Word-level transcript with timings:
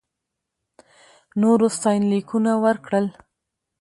نورو 1.41 1.67
ستاینلیکونه 1.77 2.51
ورکړل. 2.63 3.05